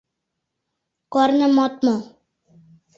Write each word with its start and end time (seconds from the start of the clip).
—Корным 1.13 1.55
от 1.65 1.75
му. 1.85 1.95